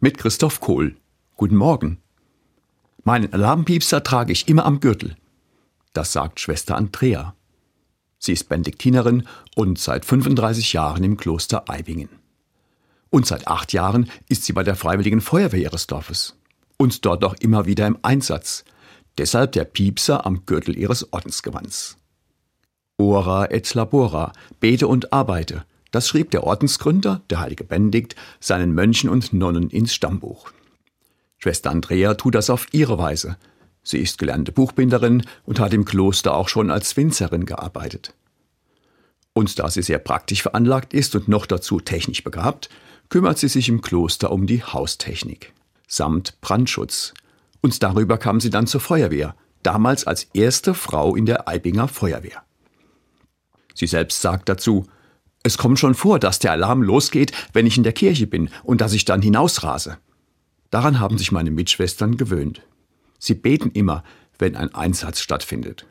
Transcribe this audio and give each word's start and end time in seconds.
mit 0.00 0.18
Christoph 0.18 0.60
Kohl. 0.60 0.96
Guten 1.36 1.56
Morgen. 1.56 1.98
Meinen 3.04 3.32
Alarmpiepser 3.32 4.02
trage 4.02 4.32
ich 4.32 4.48
immer 4.48 4.66
am 4.66 4.80
Gürtel. 4.80 5.16
Das 5.92 6.12
sagt 6.12 6.40
Schwester 6.40 6.76
Andrea. 6.76 7.34
Sie 8.18 8.32
ist 8.32 8.48
Benediktinerin 8.48 9.26
und 9.54 9.78
seit 9.78 10.04
35 10.04 10.74
Jahren 10.74 11.02
im 11.02 11.16
Kloster 11.16 11.70
Eibingen. 11.70 12.10
Und 13.08 13.26
seit 13.26 13.46
acht 13.48 13.72
Jahren 13.72 14.10
ist 14.28 14.44
sie 14.44 14.52
bei 14.52 14.62
der 14.62 14.76
Freiwilligen 14.76 15.20
Feuerwehr 15.20 15.62
ihres 15.62 15.86
Dorfes. 15.86 16.36
Und 16.76 17.06
dort 17.06 17.24
auch 17.24 17.34
immer 17.34 17.64
wieder 17.64 17.86
im 17.86 17.98
Einsatz. 18.02 18.64
Deshalb 19.16 19.52
der 19.52 19.64
Piepser 19.64 20.26
am 20.26 20.44
Gürtel 20.44 20.76
ihres 20.76 21.10
Ordensgewands. 21.12 21.96
Ora 22.98 23.50
et 23.50 23.72
labora, 23.72 24.32
bete 24.60 24.88
und 24.88 25.12
arbeite. 25.12 25.64
Das 25.96 26.08
schrieb 26.08 26.30
der 26.30 26.44
Ordensgründer, 26.44 27.22
der 27.30 27.40
heilige 27.40 27.64
Benedikt, 27.64 28.16
seinen 28.38 28.74
Mönchen 28.74 29.08
und 29.08 29.32
Nonnen 29.32 29.70
ins 29.70 29.94
Stammbuch. 29.94 30.50
Schwester 31.38 31.70
Andrea 31.70 32.12
tut 32.12 32.34
das 32.34 32.50
auf 32.50 32.66
ihre 32.72 32.98
Weise. 32.98 33.38
Sie 33.82 33.96
ist 33.96 34.18
gelernte 34.18 34.52
Buchbinderin 34.52 35.22
und 35.46 35.58
hat 35.58 35.72
im 35.72 35.86
Kloster 35.86 36.36
auch 36.36 36.50
schon 36.50 36.70
als 36.70 36.98
Winzerin 36.98 37.46
gearbeitet. 37.46 38.12
Und 39.32 39.58
da 39.58 39.70
sie 39.70 39.80
sehr 39.80 39.98
praktisch 39.98 40.42
veranlagt 40.42 40.92
ist 40.92 41.14
und 41.14 41.28
noch 41.28 41.46
dazu 41.46 41.80
technisch 41.80 42.22
begabt, 42.22 42.68
kümmert 43.08 43.38
sie 43.38 43.48
sich 43.48 43.70
im 43.70 43.80
Kloster 43.80 44.30
um 44.32 44.46
die 44.46 44.62
Haustechnik 44.62 45.54
samt 45.88 46.38
Brandschutz. 46.42 47.14
Und 47.62 47.82
darüber 47.82 48.18
kam 48.18 48.38
sie 48.40 48.50
dann 48.50 48.66
zur 48.66 48.82
Feuerwehr, 48.82 49.34
damals 49.62 50.06
als 50.06 50.24
erste 50.34 50.74
Frau 50.74 51.16
in 51.16 51.24
der 51.24 51.48
Eibinger 51.48 51.88
Feuerwehr. 51.88 52.42
Sie 53.72 53.86
selbst 53.86 54.20
sagt 54.20 54.50
dazu, 54.50 54.86
es 55.46 55.58
kommt 55.58 55.78
schon 55.78 55.94
vor, 55.94 56.18
dass 56.18 56.40
der 56.40 56.52
Alarm 56.52 56.82
losgeht, 56.82 57.32
wenn 57.52 57.66
ich 57.66 57.76
in 57.76 57.84
der 57.84 57.92
Kirche 57.92 58.26
bin 58.26 58.50
und 58.64 58.80
dass 58.80 58.92
ich 58.92 59.04
dann 59.04 59.22
hinausrase. 59.22 59.98
Daran 60.70 60.98
haben 60.98 61.18
sich 61.18 61.30
meine 61.30 61.52
Mitschwestern 61.52 62.16
gewöhnt. 62.16 62.62
Sie 63.18 63.34
beten 63.34 63.70
immer, 63.70 64.02
wenn 64.38 64.56
ein 64.56 64.74
Einsatz 64.74 65.20
stattfindet. 65.20 65.86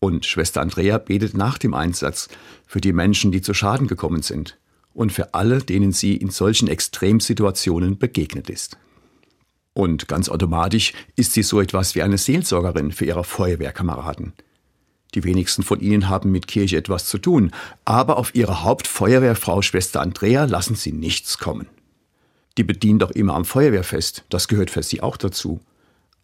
Und 0.00 0.26
Schwester 0.26 0.60
Andrea 0.60 0.98
betet 0.98 1.34
nach 1.34 1.56
dem 1.56 1.72
Einsatz 1.72 2.28
für 2.66 2.80
die 2.80 2.92
Menschen, 2.92 3.32
die 3.32 3.40
zu 3.40 3.54
Schaden 3.54 3.86
gekommen 3.86 4.22
sind 4.22 4.58
und 4.92 5.12
für 5.12 5.32
alle, 5.32 5.60
denen 5.60 5.92
sie 5.92 6.16
in 6.16 6.30
solchen 6.30 6.68
Extremsituationen 6.68 7.98
begegnet 7.98 8.50
ist. 8.50 8.76
Und 9.72 10.08
ganz 10.08 10.28
automatisch 10.28 10.92
ist 11.16 11.32
sie 11.32 11.42
so 11.42 11.60
etwas 11.60 11.94
wie 11.94 12.02
eine 12.02 12.18
Seelsorgerin 12.18 12.92
für 12.92 13.06
ihre 13.06 13.24
Feuerwehrkameraden. 13.24 14.34
Die 15.14 15.24
wenigsten 15.24 15.62
von 15.62 15.80
ihnen 15.80 16.08
haben 16.08 16.30
mit 16.30 16.46
Kirche 16.46 16.76
etwas 16.76 17.06
zu 17.06 17.18
tun, 17.18 17.50
aber 17.84 18.16
auf 18.16 18.34
ihre 18.34 18.62
Hauptfeuerwehrfrau 18.62 19.60
Schwester 19.62 20.00
Andrea 20.00 20.44
lassen 20.44 20.74
sie 20.74 20.92
nichts 20.92 21.38
kommen. 21.38 21.68
Die 22.58 22.64
bedient 22.64 23.02
doch 23.02 23.10
immer 23.10 23.34
am 23.34 23.44
Feuerwehrfest, 23.44 24.24
das 24.28 24.48
gehört 24.48 24.70
für 24.70 24.82
sie 24.82 25.02
auch 25.02 25.16
dazu. 25.16 25.60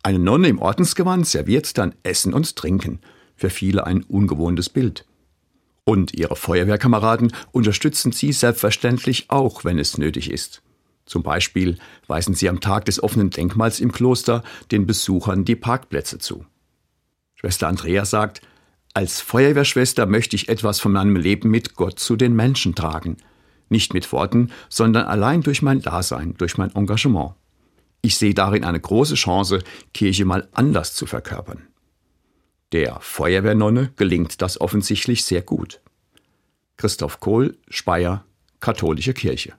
Eine 0.03 0.19
Nonne 0.19 0.49
im 0.49 0.59
Ordensgewand 0.59 1.27
serviert 1.27 1.77
dann 1.77 1.95
Essen 2.03 2.33
und 2.33 2.57
Trinken, 2.57 3.01
für 3.37 3.51
viele 3.51 3.87
ein 3.87 4.03
ungewohntes 4.05 4.69
Bild. 4.69 5.05
Und 5.85 6.15
ihre 6.15 6.37
Feuerwehrkameraden 6.37 7.33
unterstützen 7.53 8.13
sie 8.13 8.33
selbstverständlich 8.33 9.31
auch, 9.31 9.65
wenn 9.65 9.79
es 9.79 9.97
nötig 9.97 10.31
ist. 10.31 10.63
Zum 11.07 11.23
Beispiel 11.23 11.79
weisen 12.07 12.35
sie 12.35 12.51
am 12.51 12.61
Tag 12.61 12.85
des 12.85 13.03
offenen 13.03 13.31
Denkmals 13.31 13.81
im 13.81 13.93
Kloster 13.93 14.43
den 14.71 14.87
Besuchern 14.87 15.47
die 15.47 15.57
Parkplätze 15.57 16.19
zu. 16.19 16.45
Schwester 17.35 17.69
Andrea 17.69 18.05
sagt, 18.05 18.43
als 18.99 19.21
Feuerwehrschwester 19.21 20.07
möchte 20.07 20.35
ich 20.35 20.49
etwas 20.49 20.81
von 20.81 20.91
meinem 20.91 21.15
Leben 21.15 21.51
mit 21.51 21.77
Gott 21.77 22.01
zu 22.01 22.17
den 22.17 22.35
Menschen 22.35 22.75
tragen. 22.75 23.17
Nicht 23.69 23.95
mit 23.95 24.11
Worten, 24.11 24.51
sondern 24.69 25.07
allein 25.07 25.43
durch 25.43 25.63
mein 25.63 25.81
Dasein, 25.81 26.35
durch 26.37 26.59
mein 26.59 26.75
Engagement. 26.75 27.35
Ich 28.03 28.17
sehe 28.17 28.35
darin 28.35 28.65
eine 28.65 28.81
große 28.81 29.15
Chance, 29.15 29.63
Kirche 29.95 30.25
mal 30.25 30.49
anders 30.51 30.95
zu 30.95 31.07
verkörpern. 31.07 31.69
Der 32.73 32.99
Feuerwehrnonne 33.01 33.93
gelingt 33.95 34.43
das 34.43 34.61
offensichtlich 34.61 35.23
sehr 35.23 35.43
gut. 35.43 35.81
Christoph 36.77 37.21
Kohl, 37.21 37.57
Speyer, 37.69 38.25
Katholische 38.59 39.15
Kirche. 39.15 39.53